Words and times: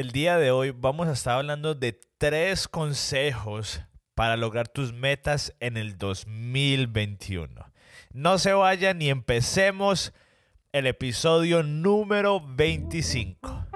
El 0.00 0.12
día 0.12 0.38
de 0.38 0.50
hoy 0.50 0.70
vamos 0.70 1.08
a 1.08 1.12
estar 1.12 1.36
hablando 1.36 1.74
de 1.74 1.92
tres 2.16 2.68
consejos 2.68 3.82
para 4.14 4.38
lograr 4.38 4.66
tus 4.66 4.94
metas 4.94 5.54
en 5.60 5.76
el 5.76 5.98
2021. 5.98 7.70
No 8.14 8.38
se 8.38 8.54
vayan 8.54 9.02
y 9.02 9.10
empecemos 9.10 10.14
el 10.72 10.86
episodio 10.86 11.62
número 11.62 12.40
25. 12.40 13.66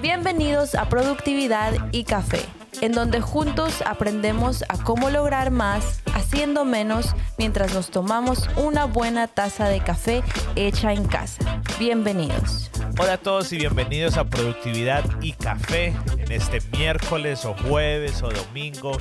Bienvenidos 0.00 0.74
a 0.74 0.88
Productividad 0.88 1.74
y 1.92 2.04
Café 2.04 2.40
en 2.80 2.92
donde 2.92 3.20
juntos 3.20 3.82
aprendemos 3.86 4.64
a 4.68 4.82
cómo 4.82 5.10
lograr 5.10 5.50
más 5.50 6.02
haciendo 6.34 6.64
menos 6.64 7.14
mientras 7.38 7.74
nos 7.74 7.90
tomamos 7.92 8.50
una 8.56 8.86
buena 8.86 9.28
taza 9.28 9.68
de 9.68 9.78
café 9.78 10.24
hecha 10.56 10.92
en 10.92 11.04
casa. 11.06 11.62
Bienvenidos. 11.78 12.72
Hola 12.98 13.12
a 13.12 13.18
todos 13.18 13.52
y 13.52 13.58
bienvenidos 13.58 14.16
a 14.16 14.24
Productividad 14.24 15.04
y 15.22 15.30
Café 15.34 15.94
en 16.18 16.32
este 16.32 16.58
miércoles 16.76 17.44
o 17.44 17.54
jueves 17.54 18.20
o 18.24 18.30
domingo 18.30 18.98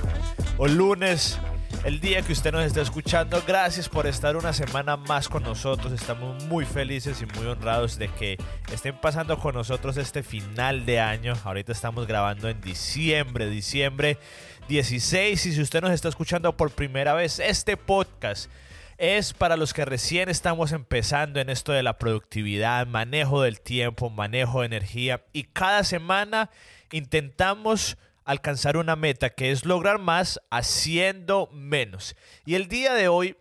o 0.60 0.68
lunes 0.68 1.40
el 1.86 2.00
día 2.00 2.22
que 2.22 2.34
usted 2.34 2.52
nos 2.52 2.66
está 2.66 2.82
escuchando. 2.82 3.42
Gracias 3.48 3.90
por 3.90 4.06
estar 4.06 4.38
una 4.38 4.54
semana 4.54 4.96
más 4.96 5.28
con 5.28 5.42
nosotros. 5.42 5.92
Estamos 5.92 6.44
muy 6.46 6.66
felices 6.66 7.22
y 7.22 7.26
muy 7.38 7.48
honrados 7.48 7.98
de 7.98 8.10
que 8.10 8.38
estén 8.72 8.96
pasando 8.96 9.40
con 9.40 9.56
nosotros 9.56 9.98
este 9.98 10.22
final 10.22 10.86
de 10.86 11.00
año. 11.00 11.34
Ahorita 11.44 11.72
estamos 11.72 12.06
grabando 12.06 12.48
en 12.48 12.62
diciembre, 12.62 13.50
diciembre 13.50 14.20
16. 14.68 15.46
Y 15.46 15.54
si 15.54 15.62
usted 15.62 15.82
nos 15.82 15.92
está 15.92 16.10
escuchando 16.10 16.56
por 16.56 16.72
primera 16.72 17.14
vez, 17.14 17.40
este 17.40 17.78
podcast 17.78 18.50
es 18.98 19.34
para 19.34 19.58
los 19.58 19.74
que 19.74 19.86
recién 19.86 20.30
estamos 20.30 20.72
empezando 20.72 21.40
en 21.40 21.50
esto 21.50 21.72
de 21.72 21.84
la 21.84 21.98
productividad, 21.98 22.88
manejo 22.88 23.42
del 23.42 23.60
tiempo, 23.60 24.10
manejo 24.10 24.62
de 24.62 24.68
energía. 24.68 25.26
Y 25.34 25.44
cada 25.44 25.84
semana 25.84 26.50
intentamos 26.92 27.98
alcanzar 28.26 28.78
una 28.78 28.96
meta 28.96 29.32
que 29.32 29.52
es 29.52 29.66
lograr 29.66 30.00
más 30.00 30.40
haciendo 30.50 31.50
menos. 31.52 32.16
Y 32.46 32.56
el 32.56 32.68
día 32.68 32.94
de 32.94 33.08
hoy 33.08 33.36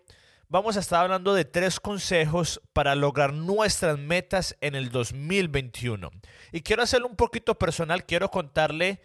vamos 0.49 0.77
a 0.77 0.81
estar 0.81 1.05
hablando 1.05 1.35
de 1.35 1.45
tres 1.45 1.81
consejos 1.81 2.61
para 2.73 2.95
lograr 2.95 3.33
nuestras 3.33 3.99
metas 3.99 4.57
en 4.61 4.75
el 4.75 4.91
2021. 4.91 6.11
Y 6.51 6.63
quiero 6.63 6.83
hacerlo 6.83 7.07
un 7.07 7.17
poquito 7.17 7.59
personal, 7.59 8.05
quiero 8.05 8.31
contarle 8.31 9.01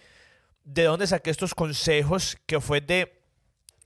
de 0.67 0.83
dónde 0.83 1.07
saqué 1.07 1.29
estos 1.29 1.55
consejos, 1.55 2.37
que 2.45 2.59
fue 2.59 2.81
de 2.81 3.21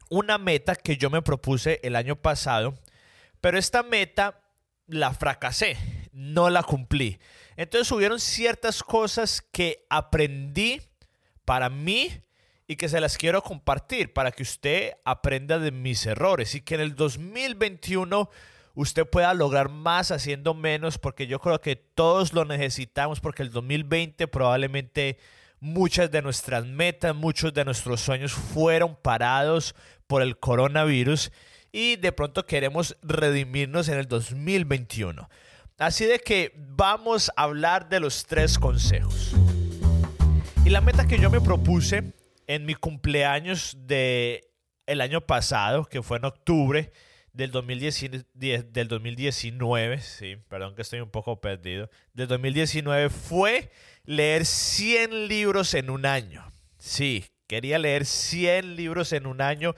una 0.09 0.39
meta 0.39 0.75
que 0.75 0.97
yo 0.97 1.11
me 1.11 1.21
propuse 1.21 1.79
el 1.83 1.95
año 1.95 2.15
pasado, 2.15 2.73
pero 3.39 3.59
esta 3.59 3.83
meta 3.83 4.41
la 4.87 5.13
fracasé, 5.13 5.77
no 6.11 6.49
la 6.49 6.63
cumplí. 6.63 7.19
Entonces 7.55 7.91
hubieron 7.91 8.19
ciertas 8.19 8.81
cosas 8.81 9.43
que 9.51 9.85
aprendí 9.91 10.81
para 11.45 11.69
mí 11.69 12.23
y 12.65 12.77
que 12.77 12.89
se 12.89 12.99
las 12.99 13.15
quiero 13.15 13.43
compartir 13.43 14.11
para 14.11 14.31
que 14.31 14.41
usted 14.41 14.93
aprenda 15.05 15.59
de 15.59 15.71
mis 15.71 16.03
errores 16.07 16.55
y 16.55 16.61
que 16.61 16.75
en 16.75 16.81
el 16.81 16.95
2021 16.95 18.27
usted 18.73 19.05
pueda 19.05 19.35
lograr 19.35 19.69
más 19.69 20.09
haciendo 20.09 20.55
menos 20.55 20.97
porque 20.97 21.27
yo 21.27 21.39
creo 21.39 21.61
que 21.61 21.75
todos 21.75 22.33
lo 22.33 22.43
necesitamos 22.43 23.19
porque 23.19 23.43
el 23.43 23.51
2020 23.51 24.27
probablemente 24.27 25.19
muchas 25.61 26.11
de 26.11 26.21
nuestras 26.21 26.65
metas, 26.65 27.15
muchos 27.15 27.53
de 27.53 27.63
nuestros 27.63 28.01
sueños 28.01 28.33
fueron 28.33 28.97
parados 29.01 29.75
por 30.07 30.21
el 30.21 30.37
coronavirus 30.37 31.31
y 31.71 31.95
de 31.95 32.11
pronto 32.11 32.45
queremos 32.45 32.97
redimirnos 33.01 33.87
en 33.87 33.99
el 33.99 34.07
2021. 34.07 35.29
Así 35.77 36.05
de 36.05 36.19
que 36.19 36.53
vamos 36.57 37.31
a 37.35 37.43
hablar 37.43 37.87
de 37.87 37.99
los 37.99 38.25
tres 38.25 38.59
consejos. 38.59 39.33
Y 40.65 40.69
la 40.69 40.81
meta 40.81 41.07
que 41.07 41.17
yo 41.17 41.29
me 41.29 41.41
propuse 41.41 42.13
en 42.47 42.65
mi 42.65 42.75
cumpleaños 42.75 43.77
de 43.79 44.51
el 44.85 44.99
año 44.99 45.21
pasado, 45.21 45.85
que 45.85 46.01
fue 46.01 46.17
en 46.17 46.25
octubre 46.25 46.91
del, 47.33 47.51
2010, 47.51 48.25
del 48.33 48.87
2019, 48.87 50.01
sí, 50.01 50.35
perdón 50.49 50.75
que 50.75 50.81
estoy 50.81 50.99
un 50.99 51.09
poco 51.09 51.39
perdido, 51.39 51.89
del 52.13 52.27
2019 52.27 53.09
fue 53.09 53.71
leer 54.05 54.45
100 54.45 55.27
libros 55.27 55.73
en 55.73 55.89
un 55.89 56.05
año. 56.05 56.51
Sí, 56.77 57.25
quería 57.47 57.77
leer 57.79 58.05
100 58.05 58.75
libros 58.75 59.13
en 59.13 59.25
un 59.27 59.41
año. 59.41 59.75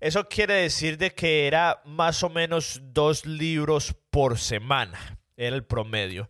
Eso 0.00 0.28
quiere 0.28 0.54
decir 0.54 0.98
de 0.98 1.14
que 1.14 1.46
era 1.46 1.80
más 1.84 2.22
o 2.22 2.28
menos 2.28 2.80
dos 2.82 3.24
libros 3.24 3.94
por 4.10 4.38
semana, 4.38 5.18
era 5.36 5.54
el 5.54 5.64
promedio. 5.64 6.28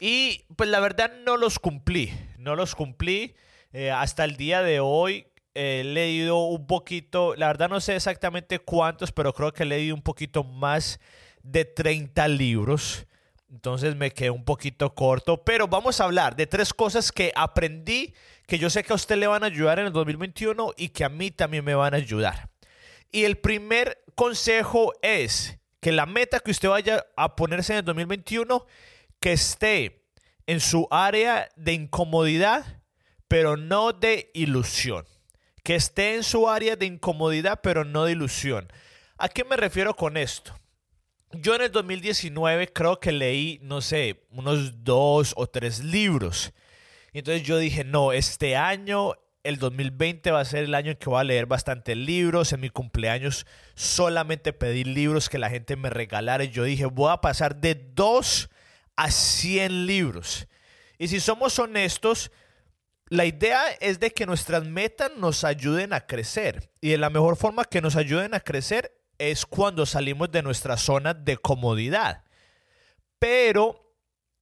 Y 0.00 0.44
pues 0.56 0.68
la 0.68 0.80
verdad 0.80 1.12
no 1.24 1.36
los 1.36 1.60
cumplí, 1.60 2.12
no 2.36 2.56
los 2.56 2.74
cumplí. 2.74 3.36
Eh, 3.72 3.92
hasta 3.92 4.24
el 4.24 4.36
día 4.36 4.62
de 4.62 4.80
hoy 4.80 5.28
he 5.54 5.84
leído 5.84 6.46
un 6.46 6.66
poquito, 6.66 7.36
la 7.36 7.46
verdad 7.46 7.68
no 7.68 7.80
sé 7.80 7.94
exactamente 7.94 8.58
cuántos, 8.58 9.12
pero 9.12 9.32
creo 9.32 9.52
que 9.52 9.62
he 9.62 9.66
leído 9.66 9.94
un 9.94 10.02
poquito 10.02 10.42
más 10.42 10.98
de 11.42 11.64
30 11.64 12.26
libros. 12.28 13.06
Entonces 13.52 13.94
me 13.96 14.10
quedé 14.10 14.30
un 14.30 14.46
poquito 14.46 14.94
corto, 14.94 15.44
pero 15.44 15.68
vamos 15.68 16.00
a 16.00 16.04
hablar 16.04 16.36
de 16.36 16.46
tres 16.46 16.72
cosas 16.72 17.12
que 17.12 17.32
aprendí 17.36 18.14
que 18.46 18.58
yo 18.58 18.70
sé 18.70 18.82
que 18.82 18.94
a 18.94 18.96
usted 18.96 19.16
le 19.16 19.26
van 19.26 19.44
a 19.44 19.46
ayudar 19.46 19.78
en 19.78 19.86
el 19.86 19.92
2021 19.92 20.72
y 20.78 20.88
que 20.88 21.04
a 21.04 21.10
mí 21.10 21.30
también 21.30 21.62
me 21.62 21.74
van 21.74 21.92
a 21.92 21.98
ayudar. 21.98 22.48
Y 23.10 23.24
el 23.24 23.36
primer 23.36 24.02
consejo 24.14 24.94
es 25.02 25.58
que 25.80 25.92
la 25.92 26.06
meta 26.06 26.40
que 26.40 26.50
usted 26.50 26.70
vaya 26.70 27.04
a 27.14 27.36
ponerse 27.36 27.74
en 27.74 27.80
el 27.80 27.84
2021 27.84 28.64
que 29.20 29.32
esté 29.32 30.06
en 30.46 30.58
su 30.60 30.88
área 30.90 31.50
de 31.56 31.74
incomodidad, 31.74 32.80
pero 33.28 33.58
no 33.58 33.92
de 33.92 34.30
ilusión. 34.32 35.06
Que 35.62 35.74
esté 35.74 36.14
en 36.14 36.24
su 36.24 36.48
área 36.48 36.76
de 36.76 36.86
incomodidad, 36.86 37.60
pero 37.62 37.84
no 37.84 38.06
de 38.06 38.12
ilusión. 38.12 38.72
¿A 39.18 39.28
qué 39.28 39.44
me 39.44 39.56
refiero 39.56 39.94
con 39.94 40.16
esto? 40.16 40.54
Yo 41.34 41.54
en 41.54 41.62
el 41.62 41.72
2019 41.72 42.72
creo 42.72 43.00
que 43.00 43.10
leí, 43.10 43.58
no 43.62 43.80
sé, 43.80 44.26
unos 44.30 44.84
dos 44.84 45.32
o 45.36 45.46
tres 45.46 45.82
libros. 45.82 46.52
Y 47.12 47.18
entonces 47.18 47.42
yo 47.42 47.56
dije, 47.56 47.84
no, 47.84 48.12
este 48.12 48.54
año, 48.56 49.14
el 49.42 49.58
2020 49.58 50.30
va 50.30 50.40
a 50.40 50.44
ser 50.44 50.64
el 50.64 50.74
año 50.74 50.90
en 50.90 50.98
que 50.98 51.08
voy 51.08 51.20
a 51.20 51.24
leer 51.24 51.46
bastantes 51.46 51.96
libros. 51.96 52.52
En 52.52 52.60
mi 52.60 52.68
cumpleaños 52.68 53.46
solamente 53.74 54.52
pedí 54.52 54.84
libros 54.84 55.30
que 55.30 55.38
la 55.38 55.48
gente 55.48 55.74
me 55.76 55.88
regalara. 55.88 56.44
Y 56.44 56.50
yo 56.50 56.64
dije, 56.64 56.84
voy 56.84 57.10
a 57.10 57.22
pasar 57.22 57.56
de 57.56 57.74
dos 57.74 58.50
a 58.96 59.10
100 59.10 59.86
libros. 59.86 60.46
Y 60.98 61.08
si 61.08 61.18
somos 61.18 61.58
honestos, 61.58 62.30
la 63.08 63.24
idea 63.24 63.62
es 63.80 64.00
de 64.00 64.10
que 64.10 64.26
nuestras 64.26 64.64
metas 64.64 65.10
nos 65.16 65.44
ayuden 65.44 65.94
a 65.94 66.06
crecer. 66.06 66.70
Y 66.80 66.90
de 66.90 66.98
la 66.98 67.10
mejor 67.10 67.36
forma 67.36 67.64
que 67.64 67.80
nos 67.80 67.96
ayuden 67.96 68.34
a 68.34 68.40
crecer 68.40 68.92
es 69.30 69.46
cuando 69.46 69.86
salimos 69.86 70.32
de 70.32 70.42
nuestra 70.42 70.76
zona 70.76 71.14
de 71.14 71.36
comodidad. 71.36 72.24
Pero 73.18 73.94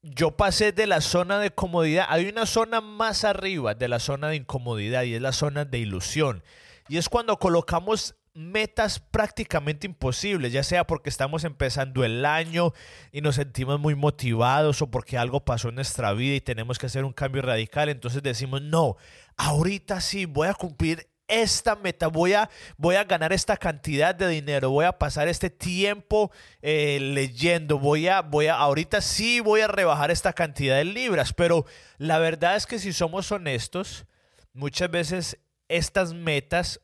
yo 0.02 0.36
pasé 0.36 0.72
de 0.72 0.86
la 0.86 1.02
zona 1.02 1.38
de 1.38 1.50
comodidad, 1.50 2.06
hay 2.08 2.28
una 2.28 2.46
zona 2.46 2.80
más 2.80 3.24
arriba 3.24 3.74
de 3.74 3.88
la 3.88 3.98
zona 3.98 4.28
de 4.28 4.36
incomodidad 4.36 5.02
y 5.02 5.14
es 5.14 5.20
la 5.20 5.32
zona 5.32 5.66
de 5.66 5.78
ilusión. 5.78 6.42
Y 6.88 6.96
es 6.96 7.10
cuando 7.10 7.38
colocamos 7.38 8.16
metas 8.32 9.00
prácticamente 9.00 9.86
imposibles, 9.86 10.52
ya 10.52 10.62
sea 10.62 10.86
porque 10.86 11.10
estamos 11.10 11.44
empezando 11.44 12.04
el 12.04 12.24
año 12.24 12.72
y 13.12 13.20
nos 13.20 13.34
sentimos 13.34 13.78
muy 13.78 13.94
motivados 13.94 14.80
o 14.80 14.90
porque 14.90 15.18
algo 15.18 15.44
pasó 15.44 15.68
en 15.68 15.74
nuestra 15.74 16.12
vida 16.14 16.36
y 16.36 16.40
tenemos 16.40 16.78
que 16.78 16.86
hacer 16.86 17.04
un 17.04 17.12
cambio 17.12 17.42
radical, 17.42 17.90
entonces 17.90 18.22
decimos, 18.22 18.62
no, 18.62 18.96
ahorita 19.36 20.00
sí 20.00 20.24
voy 20.24 20.48
a 20.48 20.54
cumplir 20.54 21.10
esta 21.30 21.76
meta, 21.76 22.08
voy 22.08 22.34
a, 22.34 22.50
voy 22.76 22.96
a 22.96 23.04
ganar 23.04 23.32
esta 23.32 23.56
cantidad 23.56 24.14
de 24.14 24.28
dinero, 24.28 24.70
voy 24.70 24.84
a 24.84 24.98
pasar 24.98 25.28
este 25.28 25.48
tiempo 25.48 26.30
eh, 26.60 26.98
leyendo, 27.00 27.78
voy 27.78 28.08
a, 28.08 28.20
voy 28.20 28.48
a, 28.48 28.56
ahorita 28.56 29.00
sí 29.00 29.40
voy 29.40 29.60
a 29.60 29.68
rebajar 29.68 30.10
esta 30.10 30.32
cantidad 30.32 30.76
de 30.76 30.84
libras, 30.84 31.32
pero 31.32 31.64
la 31.98 32.18
verdad 32.18 32.56
es 32.56 32.66
que 32.66 32.78
si 32.78 32.92
somos 32.92 33.30
honestos, 33.32 34.06
muchas 34.52 34.90
veces 34.90 35.38
estas 35.68 36.12
metas 36.12 36.80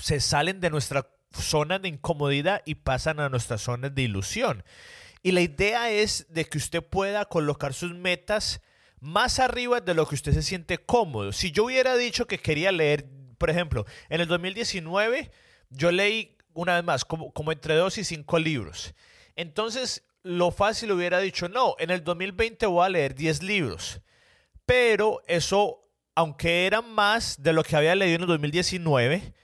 se 0.00 0.20
salen 0.20 0.60
de 0.60 0.70
nuestra 0.70 1.08
zona 1.32 1.78
de 1.78 1.88
incomodidad 1.88 2.62
y 2.64 2.76
pasan 2.76 3.20
a 3.20 3.28
nuestra 3.28 3.58
zona 3.58 3.88
de 3.88 4.02
ilusión. 4.02 4.64
Y 5.22 5.32
la 5.32 5.40
idea 5.40 5.90
es 5.90 6.26
de 6.28 6.44
que 6.44 6.58
usted 6.58 6.82
pueda 6.82 7.24
colocar 7.24 7.72
sus 7.72 7.94
metas 7.94 8.60
más 9.00 9.38
arriba 9.38 9.80
de 9.80 9.94
lo 9.94 10.06
que 10.06 10.14
usted 10.14 10.32
se 10.32 10.42
siente 10.42 10.78
cómodo. 10.78 11.32
Si 11.32 11.50
yo 11.50 11.64
hubiera 11.64 11.96
dicho 11.96 12.26
que 12.26 12.38
quería 12.38 12.72
leer, 12.72 13.06
por 13.38 13.50
ejemplo, 13.50 13.84
en 14.08 14.20
el 14.20 14.28
2019 14.28 15.30
yo 15.70 15.90
leí 15.90 16.36
una 16.54 16.76
vez 16.76 16.84
más 16.84 17.04
como, 17.04 17.52
entre 17.52 17.74
dos 17.74 17.98
y 17.98 18.04
cinco 18.04 18.38
libros. 18.38 18.94
Entonces, 19.36 20.04
lo 20.22 20.50
fácil 20.50 20.92
hubiera 20.92 21.18
dicho, 21.18 21.48
no, 21.48 21.74
en 21.78 21.90
el 21.90 22.02
2020 22.02 22.66
voy 22.66 22.86
a 22.86 22.88
leer 22.88 23.14
10 23.14 23.42
libros. 23.42 24.00
Pero 24.64 25.22
eso, 25.26 25.88
aunque 26.14 26.66
era 26.66 26.80
más 26.80 27.42
de 27.42 27.52
lo 27.52 27.62
que 27.62 27.76
había 27.76 27.94
leído 27.94 28.16
en 28.16 28.22
el 28.22 28.28
2019, 28.28 29.34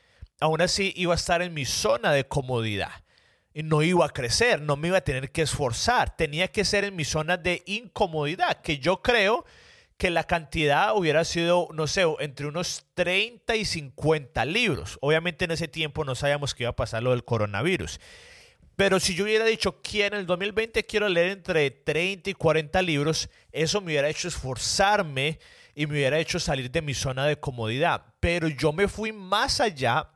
aún 0.41 0.63
así 0.63 0.93
iba 0.97 1.13
a 1.13 1.17
estar 1.17 1.43
en 1.43 1.53
mi 1.53 1.65
zona 1.65 2.13
de 2.13 2.27
comodidad. 2.27 3.05
Y 3.53 3.65
no 3.65 3.83
iba 3.83 4.07
a 4.07 4.11
crecer, 4.11 4.63
no 4.63 4.77
me 4.77 4.89
iba 4.89 4.99
a 4.99 5.03
tener 5.03 5.33
que 5.33 5.43
esforzar. 5.43 6.17
Tenía 6.17 6.49
que 6.49 6.65
ser 6.65 6.85
en 6.85 6.95
mi 6.95 7.05
zona 7.05 7.37
de 7.37 7.63
incomodidad, 7.67 8.63
que 8.63 8.79
yo 8.79 9.03
creo 9.03 9.45
que 10.01 10.09
la 10.09 10.25
cantidad 10.25 10.97
hubiera 10.97 11.27
sido, 11.27 11.69
no 11.75 11.87
sé, 11.87 12.05
entre 12.21 12.47
unos 12.47 12.87
30 12.95 13.55
y 13.55 13.67
50 13.67 14.47
libros. 14.47 14.97
Obviamente 15.03 15.45
en 15.45 15.51
ese 15.51 15.69
tiempo 15.69 16.07
no 16.07 16.15
sabíamos 16.15 16.55
que 16.55 16.63
iba 16.63 16.71
a 16.71 16.75
pasar 16.75 17.03
lo 17.03 17.11
del 17.11 17.23
coronavirus. 17.23 18.01
Pero 18.77 18.99
si 18.99 19.15
yo 19.15 19.25
hubiera 19.25 19.45
dicho 19.45 19.83
que 19.83 20.07
en 20.07 20.15
el 20.15 20.25
2020 20.25 20.87
quiero 20.87 21.07
leer 21.07 21.33
entre 21.33 21.71
30 21.71 22.31
y 22.31 22.33
40 22.33 22.81
libros, 22.81 23.29
eso 23.53 23.83
me 23.83 23.89
hubiera 23.89 24.09
hecho 24.09 24.29
esforzarme 24.29 25.39
y 25.75 25.87
me 25.87 25.93
hubiera 25.93 26.19
hecho 26.19 26.41
salir 26.41 26.71
de 26.71 26.81
mi 26.81 26.95
zona 26.95 27.27
de 27.27 27.39
comodidad. 27.39 28.07
Pero 28.21 28.49
yo 28.49 28.73
me 28.73 28.89
fui 28.89 29.13
más 29.13 29.61
allá 29.61 30.09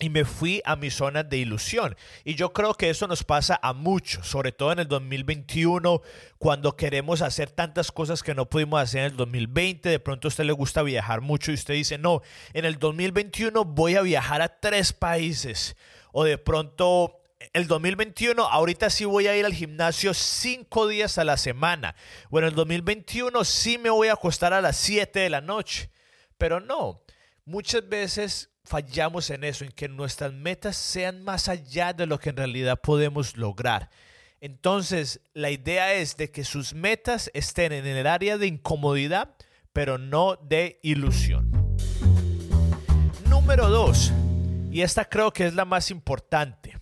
y 0.00 0.08
me 0.08 0.24
fui 0.24 0.62
a 0.64 0.76
mi 0.76 0.90
zona 0.90 1.22
de 1.22 1.36
ilusión. 1.36 1.94
Y 2.24 2.34
yo 2.34 2.52
creo 2.52 2.74
que 2.74 2.90
eso 2.90 3.06
nos 3.06 3.22
pasa 3.22 3.60
a 3.62 3.74
muchos, 3.74 4.26
sobre 4.26 4.50
todo 4.50 4.72
en 4.72 4.80
el 4.80 4.88
2021, 4.88 6.00
cuando 6.38 6.74
queremos 6.74 7.22
hacer 7.22 7.50
tantas 7.50 7.92
cosas 7.92 8.22
que 8.22 8.34
no 8.34 8.48
pudimos 8.48 8.80
hacer 8.80 9.00
en 9.00 9.06
el 9.12 9.16
2020. 9.16 9.88
De 9.90 10.00
pronto 10.00 10.26
a 10.26 10.30
usted 10.30 10.44
le 10.44 10.52
gusta 10.52 10.82
viajar 10.82 11.20
mucho 11.20 11.50
y 11.50 11.54
usted 11.54 11.74
dice, 11.74 11.98
no, 11.98 12.22
en 12.54 12.64
el 12.64 12.78
2021 12.78 13.64
voy 13.64 13.96
a 13.96 14.02
viajar 14.02 14.40
a 14.40 14.60
tres 14.60 14.92
países. 14.92 15.76
O 16.12 16.24
de 16.24 16.38
pronto 16.38 17.20
el 17.52 17.66
2021, 17.66 18.42
ahorita 18.42 18.90
sí 18.90 19.04
voy 19.04 19.26
a 19.26 19.36
ir 19.36 19.44
al 19.44 19.54
gimnasio 19.54 20.14
cinco 20.14 20.88
días 20.88 21.18
a 21.18 21.24
la 21.24 21.36
semana. 21.36 21.94
Bueno, 22.30 22.48
el 22.48 22.54
2021 22.54 23.44
sí 23.44 23.76
me 23.76 23.90
voy 23.90 24.08
a 24.08 24.14
acostar 24.14 24.54
a 24.54 24.60
las 24.62 24.76
7 24.76 25.20
de 25.20 25.30
la 25.30 25.40
noche. 25.40 25.90
Pero 26.38 26.58
no, 26.58 27.02
muchas 27.44 27.86
veces 27.86 28.50
fallamos 28.70 29.30
en 29.30 29.42
eso, 29.42 29.64
en 29.64 29.72
que 29.72 29.88
nuestras 29.88 30.32
metas 30.32 30.76
sean 30.76 31.24
más 31.24 31.48
allá 31.48 31.92
de 31.92 32.06
lo 32.06 32.20
que 32.20 32.30
en 32.30 32.36
realidad 32.36 32.80
podemos 32.80 33.36
lograr. 33.36 33.90
Entonces, 34.40 35.20
la 35.34 35.50
idea 35.50 35.92
es 35.94 36.16
de 36.16 36.30
que 36.30 36.44
sus 36.44 36.72
metas 36.72 37.32
estén 37.34 37.72
en 37.72 37.84
el 37.84 38.06
área 38.06 38.38
de 38.38 38.46
incomodidad, 38.46 39.34
pero 39.72 39.98
no 39.98 40.36
de 40.36 40.78
ilusión. 40.84 41.50
Número 43.28 43.68
dos, 43.68 44.12
y 44.70 44.82
esta 44.82 45.04
creo 45.04 45.32
que 45.32 45.46
es 45.46 45.54
la 45.54 45.64
más 45.64 45.90
importante, 45.90 46.78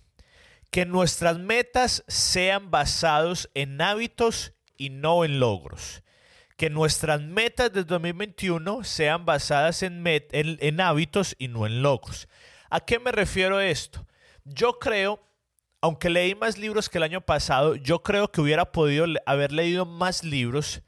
que 0.69 0.85
nuestras 0.85 1.39
metas 1.39 2.03
sean 2.07 2.69
basados 2.69 3.49
en 3.55 3.81
hábitos 3.81 4.53
y 4.77 4.91
no 4.91 5.25
en 5.25 5.39
logros 5.39 6.03
que 6.59 6.69
nuestras 6.69 7.21
metas 7.21 7.71
del 7.71 7.85
2021 7.85 8.83
sean 8.83 9.25
basadas 9.25 9.81
en, 9.81 10.03
en, 10.05 10.81
hábitos 10.81 11.33
y 11.39 11.47
no 11.47 11.65
en 11.65 11.81
logros. 11.81 12.27
¿A 12.69 12.81
qué 12.81 12.99
me 12.99 13.13
refiero 13.13 13.61
esto? 13.61 14.05
Yo 14.43 14.77
creo, 14.77 15.21
aunque 15.79 16.09
leí 16.09 16.35
más 16.35 16.57
libros 16.57 16.89
que 16.89 16.97
el 16.97 17.05
año 17.05 17.21
pasado, 17.21 17.75
yo 17.77 18.03
creo 18.03 18.29
que 18.29 18.41
hubiera 18.41 18.73
podido 18.73 19.05
haber 19.25 19.53
leído 19.53 19.85
más 19.85 20.25
libros 20.25 20.81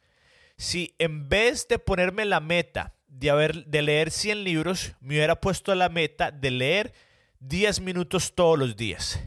si 0.57 0.93
en 0.99 1.29
vez 1.29 1.69
de 1.69 1.79
ponerme 1.79 2.25
la 2.25 2.41
meta 2.41 2.93
de, 3.07 3.29
haber, 3.29 3.65
de 3.65 3.81
leer 3.81 4.11
100 4.11 4.43
libros, 4.43 4.91
me 4.99 5.15
hubiera 5.15 5.39
puesto 5.39 5.73
la 5.73 5.87
meta 5.87 6.31
de 6.31 6.51
leer 6.51 6.93
10 7.39 7.79
minutos 7.79 8.35
todos 8.35 8.59
los 8.59 8.75
días. 8.75 9.21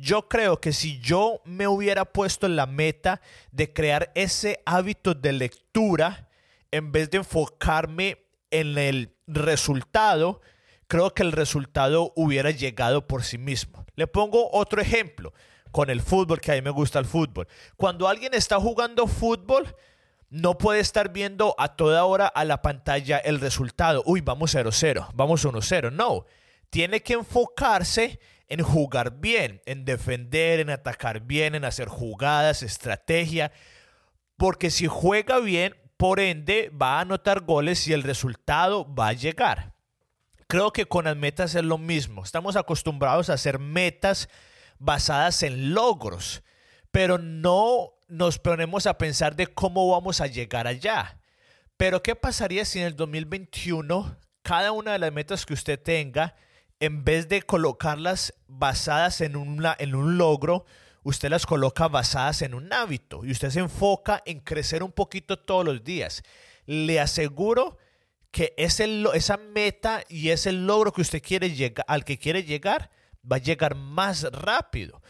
Yo 0.00 0.28
creo 0.28 0.60
que 0.60 0.72
si 0.72 0.98
yo 1.00 1.42
me 1.44 1.68
hubiera 1.68 2.06
puesto 2.06 2.46
en 2.46 2.56
la 2.56 2.66
meta 2.66 3.20
de 3.52 3.72
crear 3.72 4.10
ese 4.14 4.62
hábito 4.64 5.12
de 5.12 5.32
lectura, 5.32 6.30
en 6.70 6.90
vez 6.90 7.10
de 7.10 7.18
enfocarme 7.18 8.24
en 8.50 8.78
el 8.78 9.14
resultado, 9.26 10.40
creo 10.86 11.12
que 11.12 11.22
el 11.22 11.32
resultado 11.32 12.12
hubiera 12.16 12.50
llegado 12.50 13.06
por 13.06 13.24
sí 13.24 13.36
mismo. 13.36 13.84
Le 13.94 14.06
pongo 14.06 14.50
otro 14.52 14.80
ejemplo 14.80 15.34
con 15.70 15.90
el 15.90 16.00
fútbol, 16.00 16.40
que 16.40 16.52
a 16.52 16.54
mí 16.54 16.62
me 16.62 16.70
gusta 16.70 16.98
el 16.98 17.04
fútbol. 17.04 17.46
Cuando 17.76 18.08
alguien 18.08 18.32
está 18.32 18.58
jugando 18.58 19.06
fútbol, 19.06 19.76
no 20.30 20.56
puede 20.56 20.80
estar 20.80 21.12
viendo 21.12 21.54
a 21.58 21.76
toda 21.76 22.04
hora 22.04 22.26
a 22.26 22.44
la 22.44 22.62
pantalla 22.62 23.18
el 23.18 23.38
resultado. 23.38 24.02
Uy, 24.06 24.22
vamos 24.22 24.54
0-0, 24.54 25.10
vamos 25.12 25.44
1-0. 25.44 25.92
No, 25.92 26.24
tiene 26.70 27.02
que 27.02 27.14
enfocarse 27.14 28.18
en 28.50 28.62
jugar 28.62 29.20
bien, 29.20 29.62
en 29.64 29.84
defender, 29.84 30.60
en 30.60 30.70
atacar 30.70 31.20
bien, 31.20 31.54
en 31.54 31.64
hacer 31.64 31.88
jugadas, 31.88 32.62
estrategia. 32.62 33.52
Porque 34.36 34.70
si 34.70 34.86
juega 34.86 35.38
bien, 35.38 35.76
por 35.96 36.18
ende 36.18 36.70
va 36.70 36.98
a 36.98 37.00
anotar 37.02 37.42
goles 37.42 37.86
y 37.86 37.92
el 37.92 38.02
resultado 38.02 38.92
va 38.92 39.08
a 39.08 39.12
llegar. 39.12 39.72
Creo 40.48 40.72
que 40.72 40.84
con 40.84 41.04
las 41.04 41.16
metas 41.16 41.54
es 41.54 41.62
lo 41.62 41.78
mismo. 41.78 42.24
Estamos 42.24 42.56
acostumbrados 42.56 43.30
a 43.30 43.34
hacer 43.34 43.60
metas 43.60 44.28
basadas 44.80 45.44
en 45.44 45.72
logros, 45.72 46.42
pero 46.90 47.18
no 47.18 47.92
nos 48.08 48.40
ponemos 48.40 48.86
a 48.86 48.98
pensar 48.98 49.36
de 49.36 49.46
cómo 49.46 49.88
vamos 49.92 50.20
a 50.20 50.26
llegar 50.26 50.66
allá. 50.66 51.20
Pero 51.76 52.02
¿qué 52.02 52.16
pasaría 52.16 52.64
si 52.64 52.80
en 52.80 52.86
el 52.86 52.96
2021 52.96 54.16
cada 54.42 54.72
una 54.72 54.92
de 54.92 54.98
las 54.98 55.12
metas 55.12 55.46
que 55.46 55.54
usted 55.54 55.80
tenga 55.80 56.34
en 56.80 57.04
vez 57.04 57.28
de 57.28 57.42
colocarlas 57.42 58.34
basadas 58.48 59.20
en, 59.20 59.34
en 59.78 59.94
un 59.94 60.18
logro, 60.18 60.64
usted 61.02 61.30
las 61.30 61.46
coloca 61.46 61.88
basadas 61.88 62.42
en 62.42 62.54
un 62.54 62.72
hábito 62.72 63.24
y 63.24 63.30
usted 63.30 63.50
se 63.50 63.60
enfoca 63.60 64.22
en 64.26 64.40
crecer 64.40 64.82
un 64.82 64.92
poquito 64.92 65.38
todos 65.38 65.64
los 65.64 65.84
días. 65.84 66.22
Le 66.66 66.98
aseguro 67.00 67.78
que 68.30 68.54
esa 68.56 69.36
meta 69.36 70.02
y 70.08 70.30
ese 70.30 70.52
logro 70.52 70.92
que 70.92 71.02
usted 71.02 71.22
quiere 71.22 71.50
llegar, 71.50 71.84
al 71.88 72.04
que 72.04 72.18
quiere 72.18 72.44
llegar, 72.44 72.90
va 73.30 73.36
a 73.36 73.40
llegar 73.40 73.74
más 73.74 74.22
rápido. 74.32 75.02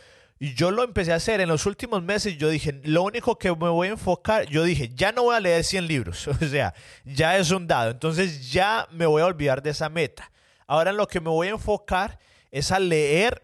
Y 0.42 0.54
yo 0.54 0.70
lo 0.70 0.82
empecé 0.82 1.12
a 1.12 1.16
hacer 1.16 1.42
en 1.42 1.50
los 1.50 1.66
últimos 1.66 2.02
meses. 2.02 2.38
Yo 2.38 2.48
dije, 2.48 2.80
lo 2.84 3.02
único 3.02 3.38
que 3.38 3.50
me 3.50 3.68
voy 3.68 3.88
a 3.88 3.90
enfocar, 3.90 4.46
yo 4.46 4.64
dije, 4.64 4.90
ya 4.94 5.12
no 5.12 5.24
voy 5.24 5.36
a 5.36 5.40
leer 5.40 5.62
100 5.62 5.86
libros. 5.86 6.26
O 6.28 6.34
sea, 6.34 6.72
ya 7.04 7.36
es 7.36 7.50
un 7.50 7.66
dado. 7.66 7.90
Entonces 7.90 8.50
ya 8.50 8.88
me 8.90 9.04
voy 9.04 9.20
a 9.20 9.26
olvidar 9.26 9.62
de 9.62 9.70
esa 9.70 9.90
meta. 9.90 10.32
Ahora 10.70 10.90
en 10.90 10.98
lo 10.98 11.08
que 11.08 11.18
me 11.18 11.30
voy 11.30 11.48
a 11.48 11.50
enfocar 11.50 12.20
es 12.52 12.70
a 12.70 12.78
leer, 12.78 13.42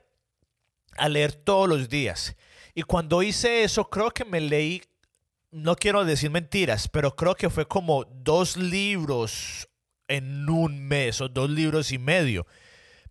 a 0.97 1.09
leer 1.09 1.33
todos 1.33 1.69
los 1.69 1.89
días. 1.89 2.37
Y 2.73 2.83
cuando 2.83 3.21
hice 3.21 3.65
eso, 3.65 3.91
creo 3.91 4.13
que 4.13 4.25
me 4.25 4.41
leí, 4.41 4.81
no 5.51 5.75
quiero 5.75 6.05
decir 6.05 6.31
mentiras, 6.31 6.87
pero 6.87 7.17
creo 7.17 7.35
que 7.35 7.51
fue 7.51 7.67
como 7.67 8.05
dos 8.05 8.57
libros 8.57 9.69
en 10.07 10.49
un 10.49 10.87
mes 10.87 11.21
o 11.21 11.29
dos 11.29 11.51
libros 11.51 11.91
y 11.91 11.99
medio. 11.99 12.47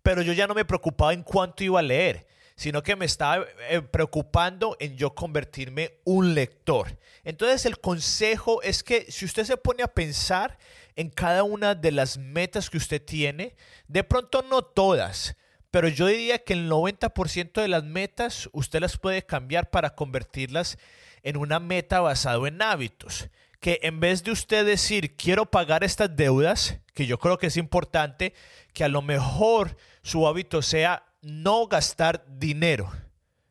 Pero 0.02 0.22
yo 0.22 0.32
ya 0.32 0.46
no 0.46 0.54
me 0.54 0.64
preocupaba 0.64 1.12
en 1.12 1.22
cuánto 1.22 1.62
iba 1.62 1.80
a 1.80 1.82
leer 1.82 2.26
sino 2.56 2.82
que 2.82 2.96
me 2.96 3.04
estaba 3.04 3.44
eh, 3.68 3.82
preocupando 3.82 4.76
en 4.80 4.96
yo 4.96 5.14
convertirme 5.14 6.00
un 6.04 6.34
lector. 6.34 6.98
Entonces 7.22 7.66
el 7.66 7.78
consejo 7.78 8.62
es 8.62 8.82
que 8.82 9.10
si 9.12 9.26
usted 9.26 9.44
se 9.44 9.58
pone 9.58 9.82
a 9.82 9.92
pensar 9.92 10.58
en 10.96 11.10
cada 11.10 11.42
una 11.42 11.74
de 11.74 11.92
las 11.92 12.16
metas 12.16 12.70
que 12.70 12.78
usted 12.78 13.02
tiene, 13.02 13.54
de 13.88 14.02
pronto 14.02 14.42
no 14.42 14.62
todas, 14.62 15.36
pero 15.70 15.88
yo 15.88 16.06
diría 16.06 16.38
que 16.38 16.54
el 16.54 16.70
90% 16.70 17.60
de 17.60 17.68
las 17.68 17.84
metas 17.84 18.48
usted 18.52 18.80
las 18.80 18.96
puede 18.96 19.26
cambiar 19.26 19.68
para 19.68 19.94
convertirlas 19.94 20.78
en 21.22 21.36
una 21.36 21.60
meta 21.60 22.00
basado 22.00 22.46
en 22.46 22.62
hábitos. 22.62 23.28
Que 23.60 23.80
en 23.82 24.00
vez 24.00 24.24
de 24.24 24.30
usted 24.30 24.64
decir 24.64 25.16
quiero 25.16 25.50
pagar 25.50 25.84
estas 25.84 26.16
deudas, 26.16 26.78
que 26.94 27.06
yo 27.06 27.18
creo 27.18 27.36
que 27.36 27.48
es 27.48 27.58
importante, 27.58 28.32
que 28.72 28.84
a 28.84 28.88
lo 28.88 29.02
mejor 29.02 29.76
su 30.02 30.26
hábito 30.26 30.62
sea 30.62 31.04
no 31.26 31.66
gastar 31.66 32.24
dinero. 32.28 32.90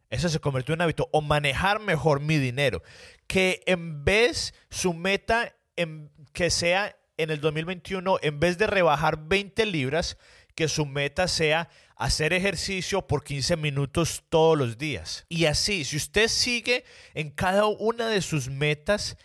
Eso 0.09 0.29
se 0.29 0.39
convirtió 0.39 0.73
en 0.73 0.79
un 0.79 0.83
hábito. 0.83 1.09
O 1.11 1.21
manejar 1.21 1.79
mejor 1.79 2.21
mi 2.21 2.37
dinero. 2.37 2.81
Que 3.27 3.61
en 3.65 4.05
vez 4.05 4.53
su 4.69 4.93
meta 4.93 5.55
en, 5.75 6.09
que 6.31 6.49
sea 6.49 6.95
en 7.17 7.29
el 7.29 7.41
2021, 7.41 8.19
en 8.21 8.39
vez 8.39 8.57
de 8.57 8.67
rebajar 8.67 9.27
20 9.27 9.65
libras, 9.65 10.17
que 10.55 10.67
su 10.67 10.85
meta 10.85 11.27
sea 11.27 11.69
hacer 11.97 12.33
ejercicio 12.33 13.05
por 13.07 13.23
15 13.23 13.57
minutos 13.57 14.23
todos 14.29 14.57
los 14.57 14.77
días. 14.77 15.25
Y 15.29 15.45
así, 15.45 15.83
si 15.83 15.97
usted 15.97 16.27
sigue 16.27 16.85
en 17.13 17.29
cada 17.29 17.65
una 17.65 18.07
de 18.07 18.21
sus 18.21 18.49
metas 18.49 19.17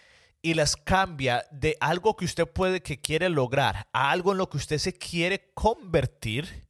y 0.43 0.55
las 0.55 0.77
cambia 0.77 1.47
de 1.51 1.77
algo 1.81 2.17
que 2.17 2.25
usted 2.25 2.47
puede 2.47 2.83
que 2.83 3.01
quiere 3.01 3.29
lograr 3.29 3.87
a 3.93 4.11
algo 4.11 4.33
en 4.33 4.39
lo 4.39 4.49
que 4.49 4.57
usted 4.57 4.79
se 4.79 4.93
quiere 4.93 5.53
convertir, 5.55 6.70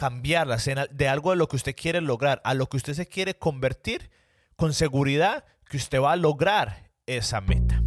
cambiarlas 0.00 0.66
de 0.92 1.08
algo 1.08 1.28
de 1.28 1.36
lo 1.36 1.46
que 1.46 1.56
usted 1.56 1.76
quiere 1.76 2.00
lograr 2.00 2.40
a 2.42 2.54
lo 2.54 2.70
que 2.70 2.78
usted 2.78 2.94
se 2.94 3.06
quiere 3.06 3.34
convertir, 3.34 4.10
con 4.56 4.72
seguridad 4.72 5.44
que 5.68 5.76
usted 5.76 6.00
va 6.00 6.12
a 6.12 6.16
lograr 6.16 6.90
esa 7.04 7.42
meta. 7.42 7.82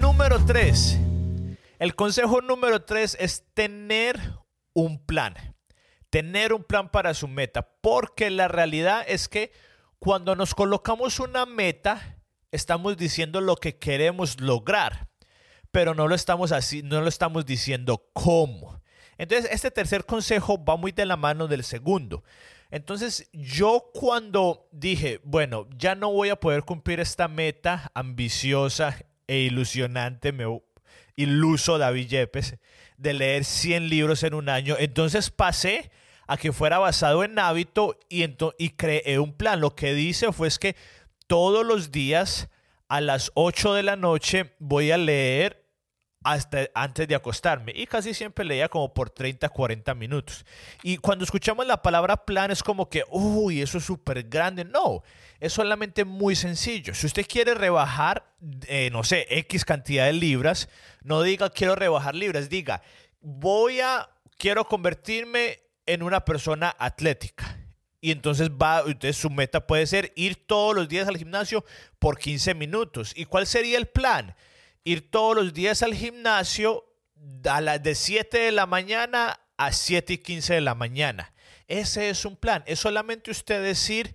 Número 0.00 0.44
3. 0.44 0.98
El 1.78 1.94
consejo 1.94 2.40
número 2.40 2.82
3 2.82 3.16
es 3.20 3.44
tener 3.54 4.18
un 4.72 4.98
plan. 5.06 5.34
Tener 6.10 6.52
un 6.52 6.64
plan 6.64 6.90
para 6.90 7.14
su 7.14 7.28
meta. 7.28 7.68
Porque 7.80 8.28
la 8.30 8.48
realidad 8.48 9.04
es 9.06 9.28
que 9.28 9.52
cuando 10.00 10.34
nos 10.34 10.56
colocamos 10.56 11.20
una 11.20 11.46
meta, 11.46 12.18
estamos 12.50 12.96
diciendo 12.96 13.40
lo 13.40 13.54
que 13.54 13.78
queremos 13.78 14.40
lograr. 14.40 15.06
Pero 15.70 15.94
no 15.94 16.08
lo 16.08 16.16
estamos 16.16 16.50
así, 16.50 16.82
no 16.82 17.02
lo 17.02 17.08
estamos 17.08 17.46
diciendo 17.46 18.10
cómo. 18.12 18.82
Entonces, 19.18 19.50
este 19.52 19.70
tercer 19.70 20.04
consejo 20.04 20.62
va 20.62 20.76
muy 20.76 20.92
de 20.92 21.06
la 21.06 21.16
mano 21.16 21.46
del 21.46 21.64
segundo. 21.64 22.24
Entonces, 22.70 23.28
yo 23.32 23.90
cuando 23.94 24.68
dije, 24.72 25.20
bueno, 25.22 25.68
ya 25.76 25.94
no 25.94 26.10
voy 26.10 26.30
a 26.30 26.36
poder 26.36 26.64
cumplir 26.64 27.00
esta 27.00 27.28
meta 27.28 27.90
ambiciosa 27.94 28.96
e 29.26 29.38
ilusionante, 29.38 30.32
me 30.32 30.44
iluso 31.16 31.78
David 31.78 32.08
Yepes, 32.08 32.56
de 32.96 33.12
leer 33.12 33.44
100 33.44 33.88
libros 33.88 34.22
en 34.22 34.34
un 34.34 34.48
año. 34.48 34.76
Entonces 34.78 35.30
pasé 35.30 35.90
a 36.26 36.36
que 36.36 36.52
fuera 36.52 36.78
basado 36.78 37.24
en 37.24 37.38
hábito 37.38 37.98
y, 38.08 38.24
y 38.58 38.70
creé 38.70 39.18
un 39.18 39.32
plan. 39.32 39.60
Lo 39.60 39.74
que 39.74 39.94
dice 39.94 40.32
fue 40.32 40.48
es 40.48 40.58
que 40.58 40.76
todos 41.26 41.64
los 41.64 41.90
días 41.92 42.48
a 42.88 43.00
las 43.00 43.30
8 43.34 43.74
de 43.74 43.82
la 43.82 43.96
noche 43.96 44.54
voy 44.58 44.90
a 44.90 44.98
leer 44.98 45.63
hasta 46.24 46.70
antes 46.74 47.06
de 47.06 47.14
acostarme 47.14 47.72
y 47.76 47.86
casi 47.86 48.14
siempre 48.14 48.46
leía 48.46 48.68
como 48.68 48.92
por 48.92 49.10
30, 49.10 49.48
40 49.50 49.94
minutos. 49.94 50.44
Y 50.82 50.96
cuando 50.96 51.24
escuchamos 51.24 51.66
la 51.66 51.82
palabra 51.82 52.16
plan 52.16 52.50
es 52.50 52.62
como 52.62 52.88
que, 52.88 53.04
uy, 53.10 53.60
eso 53.60 53.78
es 53.78 53.84
súper 53.84 54.24
grande. 54.24 54.64
No, 54.64 55.02
es 55.38 55.52
solamente 55.52 56.04
muy 56.06 56.34
sencillo. 56.34 56.94
Si 56.94 57.06
usted 57.06 57.26
quiere 57.28 57.54
rebajar, 57.54 58.24
eh, 58.66 58.88
no 58.90 59.04
sé, 59.04 59.26
X 59.28 59.66
cantidad 59.66 60.06
de 60.06 60.14
libras, 60.14 60.70
no 61.02 61.22
diga 61.22 61.50
quiero 61.50 61.74
rebajar 61.74 62.14
libras, 62.14 62.48
diga, 62.48 62.82
voy 63.20 63.80
a, 63.80 64.08
quiero 64.38 64.64
convertirme 64.64 65.60
en 65.84 66.02
una 66.02 66.24
persona 66.24 66.74
atlética. 66.78 67.58
Y 68.00 68.10
entonces 68.10 68.50
va, 68.50 68.82
entonces 68.86 69.16
su 69.16 69.28
meta 69.28 69.66
puede 69.66 69.86
ser 69.86 70.12
ir 70.16 70.46
todos 70.46 70.74
los 70.74 70.88
días 70.88 71.06
al 71.06 71.18
gimnasio 71.18 71.64
por 71.98 72.18
15 72.18 72.54
minutos. 72.54 73.12
¿Y 73.14 73.26
cuál 73.26 73.46
sería 73.46 73.76
el 73.76 73.88
plan? 73.88 74.34
Ir 74.84 75.10
todos 75.10 75.34
los 75.34 75.54
días 75.54 75.82
al 75.82 75.94
gimnasio 75.94 76.84
a 77.50 77.60
las 77.60 77.82
de 77.82 77.94
7 77.94 78.38
de 78.38 78.52
la 78.52 78.66
mañana 78.66 79.40
a 79.56 79.72
7 79.72 80.12
y 80.12 80.18
15 80.18 80.54
de 80.54 80.60
la 80.60 80.74
mañana. 80.74 81.32
Ese 81.66 82.10
es 82.10 82.24
un 82.24 82.36
plan. 82.36 82.62
Es 82.66 82.80
solamente 82.80 83.30
usted 83.30 83.62
decir 83.62 84.14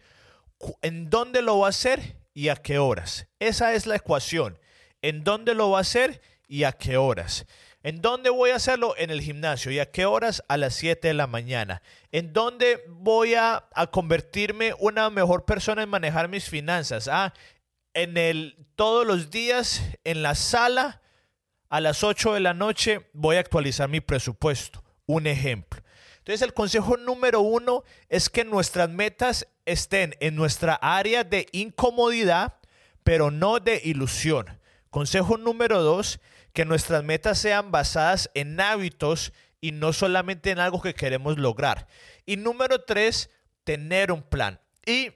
en 0.82 1.10
dónde 1.10 1.42
lo 1.42 1.60
va 1.60 1.68
a 1.68 1.70
hacer 1.72 2.18
y 2.34 2.50
a 2.50 2.56
qué 2.56 2.78
horas. 2.78 3.28
Esa 3.40 3.74
es 3.74 3.88
la 3.88 3.96
ecuación. 3.96 4.60
En 5.02 5.24
dónde 5.24 5.56
lo 5.56 5.72
va 5.72 5.80
a 5.80 5.82
hacer 5.82 6.22
y 6.48 6.64
a 6.64 6.72
qué 6.74 6.98
horas. 6.98 7.46
¿En 7.82 8.02
dónde 8.02 8.30
voy 8.30 8.50
a 8.50 8.58
hacerlo? 8.58 8.94
En 8.98 9.10
el 9.10 9.22
gimnasio. 9.22 9.72
¿Y 9.72 9.80
a 9.80 9.90
qué 9.90 10.06
horas? 10.06 10.44
A 10.50 10.58
las 10.58 10.76
7 10.76 11.08
de 11.08 11.14
la 11.14 11.28
mañana. 11.28 11.82
¿En 12.12 12.34
dónde 12.34 12.84
voy 12.88 13.36
a, 13.36 13.70
a, 13.74 13.88
convertirme 13.88 14.74
una 14.80 15.10
mejor 15.10 15.46
persona 15.46 15.82
en 15.82 15.90
manejar 15.90 16.28
mis 16.28 16.50
finanzas? 16.50 17.08
Ah, 17.08 17.34
en 18.02 18.18
el, 18.18 18.68
todos 18.76 19.06
los 19.06 19.30
días 19.30 19.82
en 20.04 20.22
la 20.22 20.36
sala 20.36 21.02
a 21.70 21.82
las 21.82 22.04
8 22.04 22.34
de 22.34 22.40
la 22.40 22.54
noche 22.54 23.10
voy 23.14 23.36
a 23.36 23.40
actualizar 23.40 23.90
mi 23.90 24.02
presupuesto. 24.02 24.84
Un 25.06 25.28
ejemplo. 25.28 25.82
Entonces 26.20 26.42
el 26.42 26.54
consejo 26.54 26.98
número 26.98 27.42
uno 27.42 27.84
es 28.08 28.30
que 28.30 28.46
nuestras 28.46 28.90
metas 28.90 29.48
estén 29.66 30.16
en 30.20 30.36
nuestra 30.36 30.76
área 30.76 31.24
de 31.24 31.48
incomodidad, 31.52 32.60
pero 33.04 33.32
no 33.32 33.60
de 33.60 33.82
ilusión. 33.84 34.60
Consejo 34.90 35.38
número 35.38 35.82
dos, 35.82 36.20
que 36.54 36.66
nuestras 36.66 37.04
metas 37.04 37.40
sean 37.40 37.72
basadas 37.72 38.30
en 38.34 38.60
hábitos 38.60 39.34
y 39.62 39.72
no 39.72 39.94
solamente 39.94 40.52
en 40.52 40.60
algo 40.60 40.82
que 40.82 40.94
queremos 40.94 41.38
lograr. 41.38 41.88
Y 42.26 42.38
número 42.38 42.84
tres, 42.84 43.30
tener 43.64 44.12
un 44.12 44.24
plan. 44.24 44.60
Y 44.86 45.12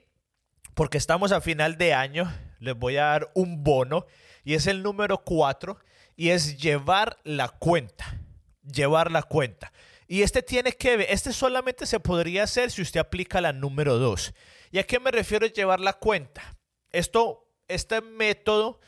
porque 0.74 0.98
estamos 0.98 1.32
a 1.32 1.40
final 1.40 1.78
de 1.78 1.94
año, 1.94 2.32
les 2.60 2.74
voy 2.74 2.96
a 2.96 3.04
dar 3.04 3.30
un 3.34 3.62
bono 3.62 4.06
y 4.44 4.54
es 4.54 4.66
el 4.66 4.82
número 4.82 5.22
4 5.24 5.78
y 6.16 6.30
es 6.30 6.56
llevar 6.58 7.18
la 7.24 7.48
cuenta. 7.48 8.20
Llevar 8.62 9.10
la 9.10 9.22
cuenta. 9.22 9.72
Y 10.06 10.22
este 10.22 10.42
tiene 10.42 10.72
que 10.72 10.96
ver, 10.96 11.06
este 11.10 11.32
solamente 11.32 11.86
se 11.86 12.00
podría 12.00 12.44
hacer 12.44 12.70
si 12.70 12.82
usted 12.82 13.00
aplica 13.00 13.40
la 13.40 13.52
número 13.52 13.98
2. 13.98 14.34
¿Y 14.70 14.78
a 14.78 14.84
qué 14.84 15.00
me 15.00 15.10
refiero 15.10 15.46
llevar 15.46 15.80
la 15.80 15.94
cuenta? 15.94 16.56
Esto, 16.90 17.48
este 17.68 18.00
método 18.00 18.80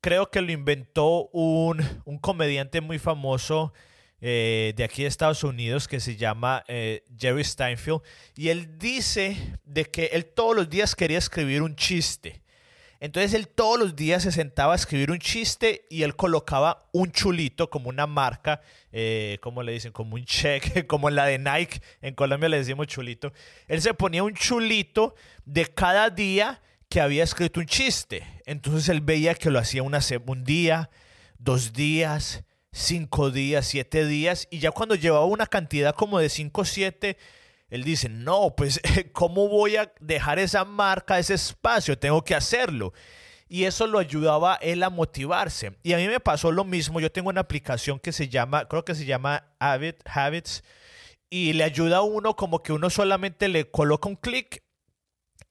creo 0.00 0.30
que 0.30 0.40
lo 0.40 0.52
inventó 0.52 1.28
un, 1.32 1.82
un 2.04 2.18
comediante 2.18 2.80
muy 2.80 2.98
famoso 2.98 3.72
eh, 4.26 4.72
de 4.74 4.84
aquí 4.84 5.02
de 5.02 5.08
Estados 5.08 5.44
Unidos 5.44 5.86
que 5.86 6.00
se 6.00 6.16
llama 6.16 6.64
eh, 6.66 7.04
Jerry 7.18 7.44
Steinfeld. 7.44 8.00
Y 8.34 8.48
él 8.48 8.78
dice 8.78 9.36
de 9.64 9.84
que 9.84 10.06
él 10.12 10.24
todos 10.24 10.56
los 10.56 10.70
días 10.70 10.94
quería 10.94 11.18
escribir 11.18 11.60
un 11.60 11.76
chiste. 11.76 12.42
Entonces 13.04 13.34
él 13.34 13.48
todos 13.48 13.78
los 13.78 13.94
días 13.94 14.22
se 14.22 14.32
sentaba 14.32 14.72
a 14.72 14.76
escribir 14.76 15.10
un 15.10 15.18
chiste 15.18 15.84
y 15.90 16.04
él 16.04 16.16
colocaba 16.16 16.88
un 16.90 17.12
chulito 17.12 17.68
como 17.68 17.90
una 17.90 18.06
marca, 18.06 18.62
eh, 18.92 19.36
como 19.42 19.62
le 19.62 19.72
dicen, 19.72 19.92
como 19.92 20.14
un 20.14 20.24
cheque, 20.24 20.86
como 20.86 21.10
la 21.10 21.26
de 21.26 21.38
Nike, 21.38 21.82
en 22.00 22.14
Colombia 22.14 22.48
le 22.48 22.56
decimos 22.56 22.86
chulito. 22.86 23.30
Él 23.68 23.82
se 23.82 23.92
ponía 23.92 24.22
un 24.22 24.32
chulito 24.32 25.14
de 25.44 25.66
cada 25.66 26.08
día 26.08 26.62
que 26.88 27.02
había 27.02 27.24
escrito 27.24 27.60
un 27.60 27.66
chiste. 27.66 28.26
Entonces 28.46 28.88
él 28.88 29.02
veía 29.02 29.34
que 29.34 29.50
lo 29.50 29.58
hacía 29.58 29.82
una, 29.82 30.00
un 30.24 30.44
día, 30.44 30.88
dos 31.36 31.74
días, 31.74 32.42
cinco 32.72 33.30
días, 33.30 33.66
siete 33.66 34.06
días, 34.06 34.48
y 34.50 34.60
ya 34.60 34.70
cuando 34.70 34.94
llevaba 34.94 35.26
una 35.26 35.44
cantidad 35.44 35.94
como 35.94 36.20
de 36.20 36.30
cinco 36.30 36.62
o 36.62 36.64
siete 36.64 37.18
él 37.68 37.84
dice, 37.84 38.08
no, 38.08 38.54
pues, 38.56 38.80
¿cómo 39.12 39.48
voy 39.48 39.76
a 39.76 39.92
dejar 40.00 40.38
esa 40.38 40.64
marca, 40.64 41.18
ese 41.18 41.34
espacio? 41.34 41.98
Tengo 41.98 42.22
que 42.22 42.34
hacerlo. 42.34 42.92
Y 43.48 43.64
eso 43.64 43.86
lo 43.86 43.98
ayudaba 43.98 44.56
él 44.56 44.82
a 44.82 44.90
motivarse. 44.90 45.76
Y 45.82 45.92
a 45.92 45.98
mí 45.98 46.08
me 46.08 46.20
pasó 46.20 46.50
lo 46.50 46.64
mismo. 46.64 47.00
Yo 47.00 47.12
tengo 47.12 47.28
una 47.28 47.42
aplicación 47.42 47.98
que 47.98 48.12
se 48.12 48.28
llama, 48.28 48.66
creo 48.68 48.84
que 48.84 48.94
se 48.94 49.04
llama 49.04 49.54
Habit, 49.58 49.96
Habits, 50.06 50.64
y 51.30 51.52
le 51.52 51.64
ayuda 51.64 51.98
a 51.98 52.02
uno 52.02 52.36
como 52.36 52.62
que 52.62 52.72
uno 52.72 52.90
solamente 52.90 53.48
le 53.48 53.70
coloca 53.70 54.08
un 54.08 54.16
clic 54.16 54.62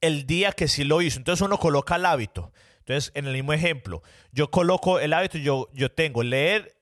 el 0.02 0.26
día 0.26 0.52
que 0.52 0.68
sí 0.68 0.84
lo 0.84 1.02
hizo. 1.02 1.18
Entonces 1.18 1.46
uno 1.46 1.58
coloca 1.58 1.96
el 1.96 2.06
hábito. 2.06 2.52
Entonces, 2.80 3.12
en 3.16 3.28
el 3.28 3.34
mismo 3.34 3.54
ejemplo, 3.54 4.04
yo 4.32 4.52
coloco 4.52 5.00
el 5.00 5.14
hábito, 5.14 5.38
yo, 5.38 5.70
yo 5.74 5.90
tengo 5.90 6.22
leer 6.22 6.76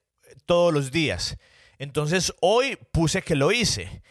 todos 0.46 0.74
los 0.74 0.92
días. 0.92 1.38
Entonces, 1.78 2.34
hoy 2.42 2.78
puse 2.92 3.22
que 3.22 3.36
lo 3.36 3.52
hice 3.52 4.02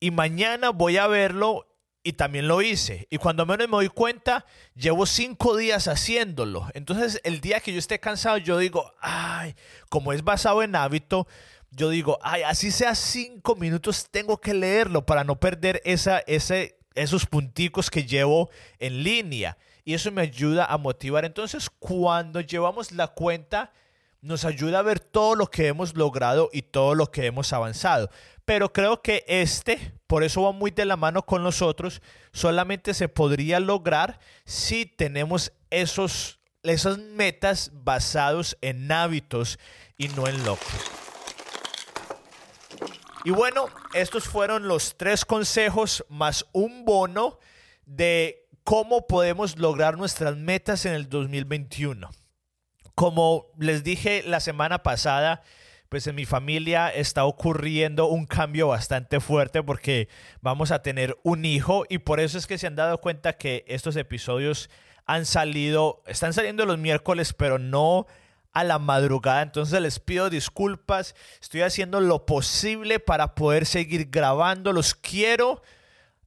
y 0.00 0.10
mañana 0.10 0.70
voy 0.70 0.96
a 0.96 1.06
verlo 1.06 1.66
y 2.02 2.14
también 2.14 2.48
lo 2.48 2.62
hice. 2.62 3.06
Y 3.10 3.18
cuando 3.18 3.44
menos 3.44 3.68
me 3.68 3.76
doy 3.76 3.88
cuenta, 3.88 4.46
llevo 4.74 5.04
cinco 5.04 5.56
días 5.56 5.88
haciéndolo. 5.88 6.66
Entonces, 6.74 7.20
el 7.24 7.40
día 7.40 7.60
que 7.60 7.72
yo 7.72 7.78
esté 7.78 7.98
cansado, 7.98 8.38
yo 8.38 8.58
digo, 8.58 8.92
ay, 9.00 9.54
como 9.88 10.12
es 10.12 10.24
basado 10.24 10.62
en 10.62 10.76
hábito, 10.76 11.26
yo 11.70 11.90
digo, 11.90 12.18
ay, 12.22 12.42
así 12.42 12.70
sea 12.70 12.94
cinco 12.94 13.56
minutos, 13.56 14.08
tengo 14.10 14.40
que 14.40 14.54
leerlo 14.54 15.04
para 15.04 15.24
no 15.24 15.38
perder 15.38 15.82
esa, 15.84 16.20
ese, 16.20 16.78
esos 16.94 17.26
punticos 17.26 17.90
que 17.90 18.04
llevo 18.04 18.48
en 18.78 19.02
línea. 19.02 19.58
Y 19.84 19.94
eso 19.94 20.10
me 20.12 20.22
ayuda 20.22 20.64
a 20.66 20.78
motivar. 20.78 21.24
Entonces, 21.24 21.68
cuando 21.78 22.40
llevamos 22.40 22.92
la 22.92 23.08
cuenta, 23.08 23.72
nos 24.20 24.44
ayuda 24.44 24.80
a 24.80 24.82
ver 24.82 25.00
todo 25.00 25.34
lo 25.34 25.46
que 25.46 25.68
hemos 25.68 25.94
logrado 25.96 26.50
y 26.52 26.62
todo 26.62 26.94
lo 26.94 27.10
que 27.10 27.26
hemos 27.26 27.52
avanzado. 27.52 28.10
Pero 28.44 28.72
creo 28.72 29.02
que 29.02 29.24
este, 29.28 29.94
por 30.06 30.24
eso 30.24 30.42
va 30.42 30.52
muy 30.52 30.70
de 30.70 30.84
la 30.84 30.96
mano 30.96 31.24
con 31.24 31.42
nosotros, 31.42 32.02
solamente 32.32 32.94
se 32.94 33.08
podría 33.08 33.60
lograr 33.60 34.18
si 34.44 34.86
tenemos 34.86 35.52
esos, 35.70 36.40
esas 36.62 36.98
metas 36.98 37.70
basados 37.74 38.56
en 38.60 38.90
hábitos 38.90 39.58
y 39.96 40.08
no 40.08 40.26
en 40.26 40.44
logros. 40.44 40.66
Y 43.24 43.30
bueno, 43.30 43.66
estos 43.94 44.24
fueron 44.24 44.68
los 44.68 44.96
tres 44.96 45.24
consejos 45.24 46.04
más 46.08 46.46
un 46.52 46.84
bono 46.84 47.38
de 47.84 48.48
cómo 48.64 49.06
podemos 49.06 49.58
lograr 49.58 49.98
nuestras 49.98 50.36
metas 50.36 50.86
en 50.86 50.94
el 50.94 51.08
2021. 51.08 52.10
Como 52.98 53.46
les 53.56 53.84
dije 53.84 54.24
la 54.26 54.40
semana 54.40 54.82
pasada, 54.82 55.42
pues 55.88 56.08
en 56.08 56.16
mi 56.16 56.24
familia 56.24 56.88
está 56.88 57.26
ocurriendo 57.26 58.08
un 58.08 58.26
cambio 58.26 58.66
bastante 58.66 59.20
fuerte 59.20 59.62
porque 59.62 60.08
vamos 60.40 60.72
a 60.72 60.82
tener 60.82 61.16
un 61.22 61.44
hijo 61.44 61.84
y 61.88 61.98
por 61.98 62.18
eso 62.18 62.38
es 62.38 62.48
que 62.48 62.58
se 62.58 62.66
han 62.66 62.74
dado 62.74 63.00
cuenta 63.00 63.34
que 63.34 63.64
estos 63.68 63.94
episodios 63.94 64.68
han 65.06 65.26
salido, 65.26 66.02
están 66.08 66.32
saliendo 66.32 66.66
los 66.66 66.76
miércoles, 66.76 67.34
pero 67.34 67.60
no 67.60 68.08
a 68.52 68.64
la 68.64 68.80
madrugada. 68.80 69.42
Entonces 69.42 69.80
les 69.80 70.00
pido 70.00 70.28
disculpas, 70.28 71.14
estoy 71.40 71.60
haciendo 71.60 72.00
lo 72.00 72.26
posible 72.26 72.98
para 72.98 73.36
poder 73.36 73.64
seguir 73.64 74.08
grabando, 74.10 74.72
los 74.72 74.96
quiero. 74.96 75.62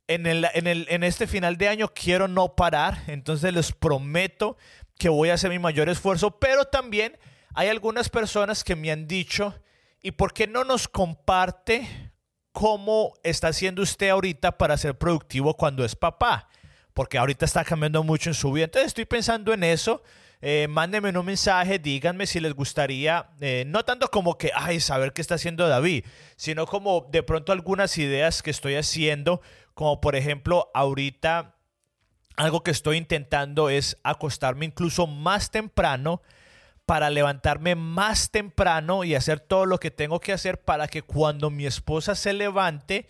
En, 0.07 0.25
el, 0.25 0.47
en, 0.53 0.67
el, 0.67 0.87
en 0.89 1.03
este 1.03 1.27
final 1.27 1.57
de 1.57 1.67
año 1.67 1.89
quiero 1.93 2.29
no 2.29 2.55
parar, 2.55 3.03
entonces 3.07 3.53
les 3.53 3.73
prometo 3.73 4.57
que 5.01 5.09
voy 5.09 5.31
a 5.31 5.33
hacer 5.33 5.49
mi 5.49 5.57
mayor 5.57 5.89
esfuerzo, 5.89 6.37
pero 6.37 6.65
también 6.65 7.17
hay 7.55 7.69
algunas 7.69 8.07
personas 8.07 8.63
que 8.63 8.75
me 8.75 8.91
han 8.91 9.07
dicho, 9.07 9.55
¿y 9.99 10.11
por 10.11 10.31
qué 10.31 10.45
no 10.45 10.63
nos 10.63 10.87
comparte 10.87 12.11
cómo 12.51 13.15
está 13.23 13.47
haciendo 13.47 13.81
usted 13.81 14.09
ahorita 14.09 14.59
para 14.59 14.77
ser 14.77 14.95
productivo 14.99 15.57
cuando 15.57 15.83
es 15.83 15.95
papá? 15.95 16.49
Porque 16.93 17.17
ahorita 17.17 17.45
está 17.45 17.65
cambiando 17.65 18.03
mucho 18.03 18.29
en 18.29 18.35
su 18.35 18.51
vida. 18.51 18.65
Entonces 18.65 18.89
estoy 18.89 19.05
pensando 19.05 19.53
en 19.53 19.63
eso. 19.63 20.03
Eh, 20.39 20.67
mándenme 20.69 21.17
un 21.17 21.25
mensaje, 21.25 21.79
díganme 21.79 22.27
si 22.27 22.39
les 22.39 22.53
gustaría, 22.53 23.31
eh, 23.39 23.63
no 23.65 23.83
tanto 23.83 24.07
como 24.09 24.37
que, 24.37 24.51
ay, 24.53 24.79
saber 24.79 25.13
qué 25.13 25.21
está 25.21 25.33
haciendo 25.33 25.67
David, 25.67 26.05
sino 26.35 26.67
como 26.67 27.07
de 27.11 27.23
pronto 27.23 27.51
algunas 27.51 27.97
ideas 27.97 28.43
que 28.43 28.51
estoy 28.51 28.75
haciendo, 28.75 29.41
como 29.73 29.99
por 29.99 30.15
ejemplo 30.15 30.69
ahorita 30.75 31.55
algo 32.35 32.63
que 32.63 32.71
estoy 32.71 32.97
intentando 32.97 33.69
es 33.69 33.97
acostarme 34.03 34.65
incluso 34.65 35.07
más 35.07 35.51
temprano 35.51 36.21
para 36.85 37.09
levantarme 37.09 37.75
más 37.75 38.31
temprano 38.31 39.03
y 39.03 39.15
hacer 39.15 39.39
todo 39.39 39.65
lo 39.65 39.79
que 39.79 39.91
tengo 39.91 40.19
que 40.19 40.33
hacer 40.33 40.59
para 40.59 40.87
que 40.87 41.01
cuando 41.01 41.49
mi 41.49 41.65
esposa 41.65 42.15
se 42.15 42.33
levante, 42.33 43.07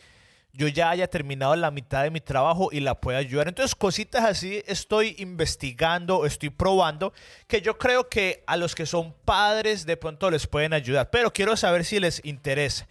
yo 0.54 0.68
ya 0.68 0.90
haya 0.90 1.08
terminado 1.08 1.56
la 1.56 1.72
mitad 1.72 2.04
de 2.04 2.12
mi 2.12 2.20
trabajo 2.20 2.70
y 2.72 2.82
la 2.82 3.00
pueda 3.00 3.20
ayudar. 3.20 3.48
Entonces, 3.48 3.74
cositas 3.74 4.26
así 4.26 4.62
estoy 4.68 5.16
investigando, 5.18 6.26
estoy 6.26 6.50
probando, 6.50 7.14
que 7.48 7.62
yo 7.62 7.78
creo 7.78 8.10
que 8.10 8.44
a 8.48 8.58
los 8.58 8.76
que 8.76 8.86
son 8.86 9.16
padres 9.26 9.86
de 9.86 9.98
pronto 9.98 10.30
les 10.30 10.46
pueden 10.48 10.74
ayudar, 10.74 11.10
pero 11.10 11.32
quiero 11.32 11.56
saber 11.56 11.86
si 11.86 12.00
les 12.00 12.24
interesa. 12.26 12.88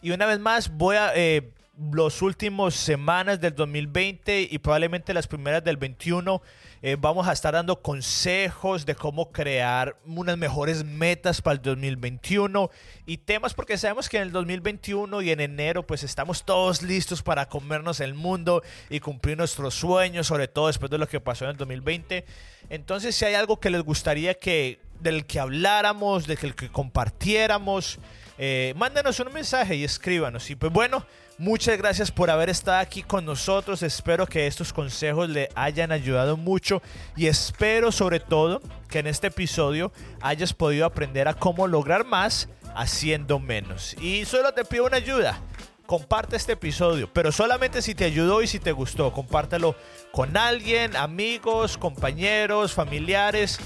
Y 0.00 0.10
una 0.10 0.26
vez 0.26 0.38
más, 0.38 0.70
voy 0.70 0.96
a... 0.96 1.12
Eh, 1.14 1.52
los 1.90 2.22
últimos 2.22 2.74
semanas 2.74 3.40
del 3.40 3.54
2020 3.54 4.48
y 4.50 4.58
probablemente 4.58 5.12
las 5.14 5.26
primeras 5.26 5.64
del 5.64 5.76
21 5.76 6.40
eh, 6.82 6.96
vamos 6.98 7.26
a 7.26 7.32
estar 7.32 7.54
dando 7.54 7.80
consejos 7.80 8.86
de 8.86 8.94
cómo 8.94 9.32
crear 9.32 9.96
unas 10.04 10.36
mejores 10.38 10.84
metas 10.84 11.40
para 11.42 11.54
el 11.54 11.62
2021 11.62 12.70
y 13.06 13.18
temas 13.18 13.54
porque 13.54 13.78
sabemos 13.78 14.08
que 14.08 14.18
en 14.18 14.24
el 14.24 14.32
2021 14.32 15.22
y 15.22 15.30
en 15.30 15.40
enero 15.40 15.86
pues 15.86 16.02
estamos 16.02 16.44
todos 16.44 16.82
listos 16.82 17.22
para 17.22 17.48
comernos 17.48 18.00
el 18.00 18.14
mundo 18.14 18.62
y 18.88 19.00
cumplir 19.00 19.36
nuestros 19.36 19.74
sueños, 19.74 20.26
sobre 20.26 20.48
todo 20.48 20.68
después 20.68 20.90
de 20.90 20.98
lo 20.98 21.08
que 21.08 21.20
pasó 21.20 21.44
en 21.44 21.52
el 21.52 21.56
2020. 21.56 22.24
Entonces 22.70 23.14
si 23.16 23.24
hay 23.24 23.34
algo 23.34 23.58
que 23.58 23.70
les 23.70 23.82
gustaría 23.82 24.34
que 24.34 24.80
del 25.00 25.26
que 25.26 25.40
habláramos, 25.40 26.26
del 26.26 26.38
que 26.54 26.68
compartiéramos, 26.70 27.98
eh, 28.38 28.74
un 28.76 29.32
mensaje 29.32 29.76
y 29.76 29.84
escríbanos. 29.84 30.50
Y 30.50 30.56
pues 30.56 30.72
bueno, 30.72 31.04
muchas 31.42 31.76
gracias 31.76 32.12
por 32.12 32.30
haber 32.30 32.50
estado 32.50 32.78
aquí 32.78 33.02
con 33.02 33.24
nosotros. 33.24 33.82
Espero 33.82 34.26
que 34.26 34.46
estos 34.46 34.72
consejos 34.72 35.28
le 35.28 35.48
hayan 35.56 35.90
ayudado 35.90 36.36
mucho 36.36 36.80
y 37.16 37.26
espero 37.26 37.90
sobre 37.90 38.20
todo 38.20 38.62
que 38.88 39.00
en 39.00 39.08
este 39.08 39.26
episodio 39.26 39.90
hayas 40.20 40.52
podido 40.52 40.86
aprender 40.86 41.26
a 41.26 41.34
cómo 41.34 41.66
lograr 41.66 42.04
más 42.04 42.48
haciendo 42.76 43.40
menos. 43.40 43.96
Y 44.00 44.24
solo 44.24 44.54
te 44.54 44.64
pido 44.64 44.86
una 44.86 44.98
ayuda. 44.98 45.40
Comparte 45.84 46.36
este 46.36 46.52
episodio, 46.52 47.12
pero 47.12 47.32
solamente 47.32 47.82
si 47.82 47.96
te 47.96 48.04
ayudó 48.04 48.40
y 48.40 48.46
si 48.46 48.60
te 48.60 48.70
gustó. 48.70 49.12
Compártelo 49.12 49.74
con 50.12 50.36
alguien, 50.36 50.94
amigos, 50.94 51.76
compañeros, 51.76 52.72
familiares 52.72 53.58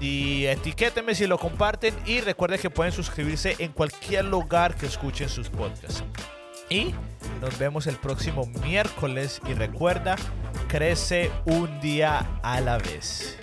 y 0.00 0.46
etiquétenme 0.46 1.16
si 1.16 1.26
lo 1.26 1.36
comparten 1.36 1.94
y 2.06 2.20
recuerden 2.20 2.60
que 2.60 2.70
pueden 2.70 2.92
suscribirse 2.92 3.56
en 3.58 3.72
cualquier 3.72 4.24
lugar 4.24 4.76
que 4.76 4.86
escuchen 4.86 5.28
sus 5.28 5.48
podcasts. 5.50 6.04
Y 6.68 6.94
nos 7.40 7.58
vemos 7.58 7.86
el 7.86 7.96
próximo 7.96 8.46
miércoles 8.64 9.40
y 9.46 9.54
recuerda, 9.54 10.16
crece 10.68 11.30
un 11.44 11.80
día 11.80 12.40
a 12.42 12.60
la 12.60 12.78
vez. 12.78 13.38